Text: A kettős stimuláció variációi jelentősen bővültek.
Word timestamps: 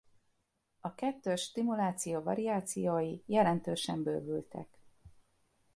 A 0.79 0.95
kettős 0.95 1.41
stimuláció 1.41 2.21
variációi 2.21 3.19
jelentősen 3.25 4.03
bővültek. 4.03 4.81